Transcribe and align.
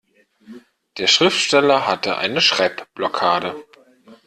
Der 0.97 1.05
Schriftsteller 1.05 1.85
hatte 1.85 2.17
eine 2.17 2.41
Schreibblockade. 2.41 3.63